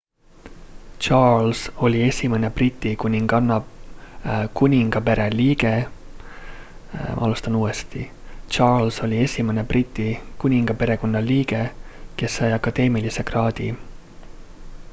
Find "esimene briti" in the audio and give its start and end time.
2.11-2.91